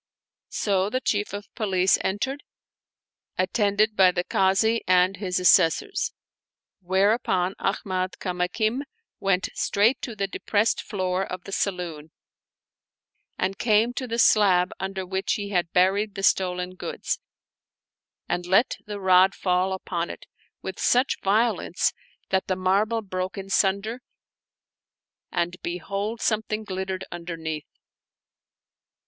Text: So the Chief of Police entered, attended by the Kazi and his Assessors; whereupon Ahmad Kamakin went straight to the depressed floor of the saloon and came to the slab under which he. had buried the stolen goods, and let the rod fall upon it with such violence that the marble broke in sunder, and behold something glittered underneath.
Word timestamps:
So 0.49 0.89
the 0.89 0.99
Chief 0.99 1.31
of 1.31 1.53
Police 1.53 1.99
entered, 2.03 2.41
attended 3.37 3.95
by 3.95 4.09
the 4.09 4.23
Kazi 4.23 4.81
and 4.87 5.17
his 5.17 5.39
Assessors; 5.39 6.11
whereupon 6.79 7.53
Ahmad 7.59 8.13
Kamakin 8.17 8.81
went 9.19 9.49
straight 9.53 10.01
to 10.01 10.15
the 10.15 10.25
depressed 10.25 10.81
floor 10.81 11.23
of 11.23 11.43
the 11.43 11.51
saloon 11.51 12.09
and 13.37 13.59
came 13.59 13.93
to 13.93 14.07
the 14.07 14.17
slab 14.17 14.71
under 14.79 15.05
which 15.05 15.33
he. 15.33 15.49
had 15.49 15.71
buried 15.71 16.15
the 16.15 16.23
stolen 16.23 16.73
goods, 16.73 17.19
and 18.27 18.47
let 18.47 18.77
the 18.87 18.99
rod 18.99 19.35
fall 19.35 19.71
upon 19.71 20.09
it 20.09 20.25
with 20.63 20.79
such 20.79 21.21
violence 21.21 21.93
that 22.29 22.47
the 22.47 22.55
marble 22.55 23.03
broke 23.03 23.37
in 23.37 23.51
sunder, 23.51 24.01
and 25.31 25.57
behold 25.61 26.21
something 26.21 26.63
glittered 26.63 27.05
underneath. 27.11 27.67